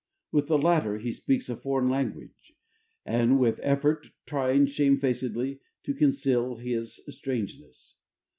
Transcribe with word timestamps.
With 0.31 0.47
the 0.47 0.57
latter 0.57 0.97
he 0.97 1.11
speaks 1.11 1.47
a 1.47 1.55
foreign 1.55 1.87
language 1.87 2.55
and 3.05 3.39
with 3.39 3.59
effort, 3.61 4.07
trying 4.25 4.65
shamefacedly 4.65 5.59
to 5.83 5.93
conceal 5.93 6.55
his 6.55 6.99
strangeness. 7.07 7.97